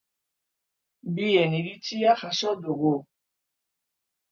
[1.19, 2.95] Bien iritzia jaso dugu.